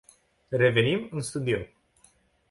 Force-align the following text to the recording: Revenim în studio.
Revenim 0.51 1.07
în 1.11 1.21
studio. 1.21 1.57